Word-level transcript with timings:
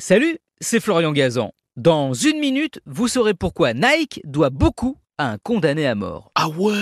Salut, 0.00 0.38
c'est 0.60 0.80
Florian 0.80 1.12
Gazan. 1.12 1.52
Dans 1.76 2.14
une 2.14 2.40
minute, 2.40 2.80
vous 2.84 3.06
saurez 3.06 3.32
pourquoi 3.32 3.74
Nike 3.74 4.20
doit 4.24 4.50
beaucoup 4.50 4.98
à 5.18 5.30
un 5.30 5.38
condamné 5.38 5.86
à 5.86 5.94
mort. 5.94 6.32
Ah 6.34 6.48
ouais 6.48 6.72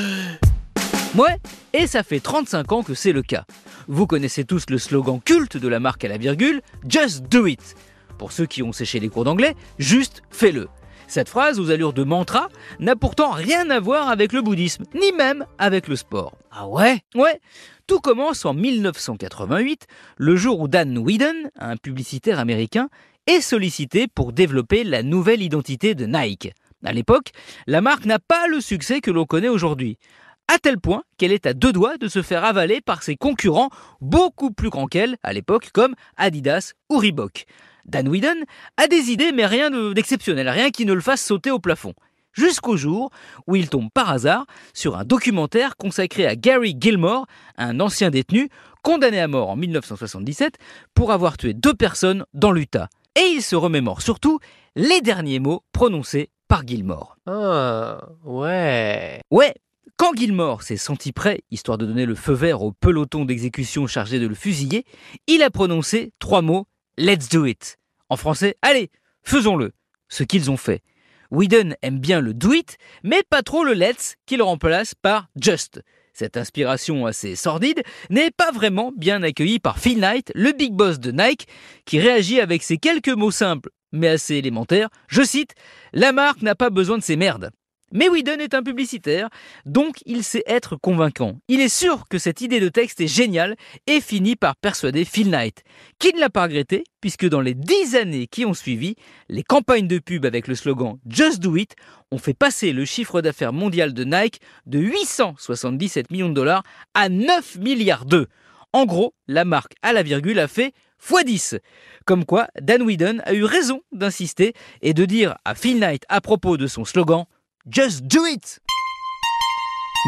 Ouais, 1.14 1.36
et 1.74 1.86
ça 1.86 2.04
fait 2.04 2.20
35 2.20 2.72
ans 2.72 2.82
que 2.82 2.94
c'est 2.94 3.12
le 3.12 3.20
cas. 3.20 3.44
Vous 3.86 4.06
connaissez 4.06 4.44
tous 4.44 4.64
le 4.70 4.78
slogan 4.78 5.20
culte 5.22 5.58
de 5.58 5.68
la 5.68 5.78
marque 5.78 6.06
à 6.06 6.08
la 6.08 6.16
virgule, 6.16 6.62
Just 6.88 7.24
Do 7.24 7.46
It. 7.46 7.76
Pour 8.16 8.32
ceux 8.32 8.46
qui 8.46 8.62
ont 8.62 8.72
séché 8.72 8.98
les 8.98 9.10
cours 9.10 9.24
d'anglais, 9.24 9.56
juste 9.78 10.22
fais-le. 10.30 10.68
Cette 11.12 11.28
phrase 11.28 11.60
aux 11.60 11.70
allures 11.70 11.92
de 11.92 12.04
mantra 12.04 12.48
n'a 12.80 12.96
pourtant 12.96 13.32
rien 13.32 13.68
à 13.68 13.80
voir 13.80 14.08
avec 14.08 14.32
le 14.32 14.40
bouddhisme, 14.40 14.84
ni 14.94 15.12
même 15.12 15.44
avec 15.58 15.86
le 15.86 15.94
sport. 15.94 16.38
Ah 16.50 16.66
ouais? 16.66 17.02
Ouais, 17.14 17.38
tout 17.86 18.00
commence 18.00 18.46
en 18.46 18.54
1988, 18.54 19.86
le 20.16 20.36
jour 20.36 20.58
où 20.58 20.68
Dan 20.68 20.96
Whedon, 20.96 21.50
un 21.58 21.76
publicitaire 21.76 22.38
américain, 22.38 22.88
est 23.26 23.42
sollicité 23.42 24.06
pour 24.08 24.32
développer 24.32 24.84
la 24.84 25.02
nouvelle 25.02 25.42
identité 25.42 25.94
de 25.94 26.06
Nike. 26.06 26.54
À 26.82 26.94
l'époque, 26.94 27.32
la 27.66 27.82
marque 27.82 28.06
n'a 28.06 28.18
pas 28.18 28.46
le 28.46 28.62
succès 28.62 29.02
que 29.02 29.10
l'on 29.10 29.26
connaît 29.26 29.50
aujourd'hui, 29.50 29.98
à 30.48 30.58
tel 30.58 30.78
point 30.78 31.02
qu'elle 31.18 31.32
est 31.32 31.46
à 31.46 31.54
deux 31.54 31.72
doigts 31.72 31.96
de 31.96 32.08
se 32.08 32.22
faire 32.22 32.44
avaler 32.44 32.80
par 32.80 33.02
ses 33.02 33.16
concurrents 33.16 33.70
beaucoup 34.00 34.50
plus 34.50 34.70
grands 34.70 34.86
qu'elle 34.86 35.16
à 35.22 35.32
l'époque, 35.32 35.70
comme 35.72 35.94
Adidas 36.16 36.72
ou 36.90 36.98
Reebok. 36.98 37.44
Dan 37.84 38.08
Whedon 38.08 38.44
a 38.76 38.86
des 38.86 39.10
idées, 39.10 39.32
mais 39.32 39.46
rien 39.46 39.70
d'exceptionnel, 39.92 40.48
rien 40.48 40.70
qui 40.70 40.86
ne 40.86 40.92
le 40.92 41.00
fasse 41.00 41.24
sauter 41.24 41.50
au 41.50 41.58
plafond. 41.58 41.94
Jusqu'au 42.32 42.76
jour 42.76 43.10
où 43.46 43.56
il 43.56 43.68
tombe 43.68 43.90
par 43.92 44.10
hasard 44.10 44.46
sur 44.72 44.96
un 44.96 45.04
documentaire 45.04 45.76
consacré 45.76 46.26
à 46.26 46.34
Gary 46.34 46.74
Gilmore, 46.78 47.26
un 47.58 47.78
ancien 47.80 48.10
détenu 48.10 48.48
condamné 48.82 49.20
à 49.20 49.28
mort 49.28 49.50
en 49.50 49.56
1977 49.56 50.54
pour 50.94 51.12
avoir 51.12 51.36
tué 51.36 51.52
deux 51.52 51.74
personnes 51.74 52.24
dans 52.32 52.52
l'Utah. 52.52 52.88
Et 53.16 53.26
il 53.34 53.42
se 53.42 53.54
remémore 53.54 54.00
surtout 54.00 54.38
les 54.76 55.02
derniers 55.02 55.40
mots 55.40 55.62
prononcés 55.72 56.30
par 56.48 56.66
Gilmore. 56.66 57.16
Ah, 57.26 58.00
ouais. 58.24 59.20
Ouais, 59.30 59.54
quand 59.96 60.14
Gilmore 60.16 60.62
s'est 60.62 60.76
senti 60.76 61.12
prêt, 61.12 61.42
histoire 61.50 61.78
de 61.78 61.86
donner 61.86 62.06
le 62.06 62.14
feu 62.14 62.32
vert 62.32 62.62
au 62.62 62.72
peloton 62.72 63.24
d'exécution 63.24 63.86
chargé 63.86 64.18
de 64.18 64.26
le 64.26 64.34
fusiller, 64.34 64.84
il 65.26 65.42
a 65.42 65.50
prononcé 65.50 66.12
trois 66.18 66.42
mots 66.42 66.66
Let's 66.98 67.28
do 67.28 67.46
it. 67.46 67.78
En 68.08 68.16
français, 68.16 68.56
allez, 68.62 68.90
faisons-le. 69.22 69.72
Ce 70.08 70.24
qu'ils 70.24 70.50
ont 70.50 70.56
fait. 70.56 70.82
Whedon 71.30 71.74
aime 71.82 71.98
bien 71.98 72.20
le 72.20 72.34
do 72.34 72.52
it, 72.52 72.76
mais 73.02 73.22
pas 73.22 73.42
trop 73.42 73.64
le 73.64 73.72
let's 73.72 74.16
qu'il 74.26 74.42
remplace 74.42 74.94
par 74.94 75.28
just. 75.40 75.80
Cette 76.12 76.36
inspiration 76.36 77.06
assez 77.06 77.36
sordide 77.36 77.82
n'est 78.10 78.30
pas 78.30 78.50
vraiment 78.50 78.92
bien 78.96 79.22
accueillie 79.22 79.60
par 79.60 79.78
Phil 79.78 79.98
Knight, 79.98 80.32
le 80.34 80.52
big 80.52 80.72
boss 80.74 80.98
de 81.00 81.10
Nike, 81.10 81.46
qui 81.86 81.98
réagit 81.98 82.40
avec 82.40 82.62
ces 82.62 82.76
quelques 82.76 83.08
mots 83.08 83.30
simples 83.30 83.70
mais 83.92 84.08
assez 84.08 84.36
élémentaires. 84.36 84.88
Je 85.06 85.22
cite 85.22 85.54
La 85.92 86.12
marque 86.12 86.42
n'a 86.42 86.54
pas 86.54 86.70
besoin 86.70 86.98
de 86.98 87.02
ces 87.02 87.16
merdes. 87.16 87.50
Mais 87.92 88.08
Whedon 88.08 88.38
est 88.38 88.54
un 88.54 88.62
publicitaire, 88.62 89.28
donc 89.66 89.96
il 90.06 90.24
sait 90.24 90.42
être 90.46 90.76
convaincant. 90.76 91.38
Il 91.48 91.60
est 91.60 91.68
sûr 91.68 92.04
que 92.08 92.18
cette 92.18 92.40
idée 92.40 92.58
de 92.58 92.68
texte 92.68 93.00
est 93.00 93.06
géniale 93.06 93.56
et 93.86 94.00
finit 94.00 94.36
par 94.36 94.56
persuader 94.56 95.04
Phil 95.04 95.30
Knight, 95.30 95.62
qui 95.98 96.12
ne 96.14 96.20
l'a 96.20 96.30
pas 96.30 96.44
regretté, 96.44 96.84
puisque 97.00 97.28
dans 97.28 97.40
les 97.40 97.54
dix 97.54 97.94
années 97.94 98.26
qui 98.26 98.46
ont 98.46 98.54
suivi, 98.54 98.96
les 99.28 99.42
campagnes 99.42 99.88
de 99.88 99.98
pub 99.98 100.24
avec 100.24 100.48
le 100.48 100.54
slogan 100.54 100.98
Just 101.06 101.40
Do 101.40 101.56
It 101.56 101.76
ont 102.10 102.18
fait 102.18 102.34
passer 102.34 102.72
le 102.72 102.84
chiffre 102.84 103.20
d'affaires 103.20 103.52
mondial 103.52 103.92
de 103.92 104.04
Nike 104.04 104.40
de 104.66 104.78
877 104.78 106.10
millions 106.10 106.28
de 106.30 106.34
dollars 106.34 106.62
à 106.94 107.08
9 107.08 107.58
milliards 107.58 108.06
d'euros. 108.06 108.26
En 108.72 108.86
gros, 108.86 109.14
la 109.28 109.44
marque 109.44 109.74
à 109.82 109.92
la 109.92 110.02
virgule 110.02 110.38
a 110.38 110.48
fait 110.48 110.72
x10. 111.06 111.58
Comme 112.06 112.24
quoi, 112.24 112.48
Dan 112.60 112.82
Whedon 112.82 113.18
a 113.24 113.34
eu 113.34 113.44
raison 113.44 113.82
d'insister 113.92 114.54
et 114.80 114.94
de 114.94 115.04
dire 115.04 115.36
à 115.44 115.54
Phil 115.54 115.78
Knight 115.78 116.04
à 116.08 116.22
propos 116.22 116.56
de 116.56 116.66
son 116.66 116.86
slogan 116.86 117.26
Just 117.70 118.06
do 118.08 118.26
it 118.26 118.60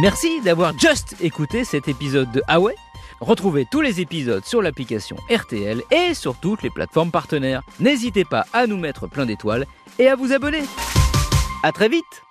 Merci 0.02 0.40
d'avoir 0.40 0.76
just 0.76 1.14
écouté 1.20 1.62
cet 1.62 1.86
épisode 1.86 2.32
de 2.32 2.42
Ah 2.48 2.58
Retrouvez 3.20 3.64
tous 3.70 3.80
les 3.80 4.00
épisodes 4.00 4.44
sur 4.44 4.60
l'application 4.60 5.16
RTL 5.30 5.80
et 5.92 6.14
sur 6.14 6.34
toutes 6.34 6.64
les 6.64 6.70
plateformes 6.70 7.12
partenaires. 7.12 7.62
N'hésitez 7.78 8.24
pas 8.24 8.44
à 8.52 8.66
nous 8.66 8.76
mettre 8.76 9.06
plein 9.06 9.24
d'étoiles 9.24 9.66
et 10.00 10.08
à 10.08 10.16
vous 10.16 10.32
abonner. 10.32 10.64
A 11.62 11.70
très 11.70 11.88
vite 11.88 12.24